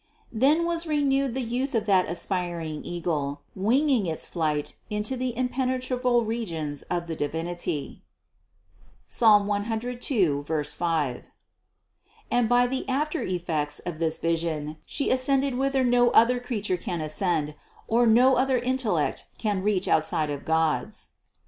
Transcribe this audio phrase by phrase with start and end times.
[0.33, 6.25] Then was renewed the youth of that aspiring Eagle, winging its flight into the impenetrable
[6.25, 8.01] regions of the Divinity
[9.05, 10.43] (Psalm 102,
[10.75, 11.25] 5),
[12.31, 16.99] and by the after effects of this vision She ascended whither no other creature can
[16.99, 17.53] ascend,
[17.87, 21.09] or no other intellect can reach outside of God's.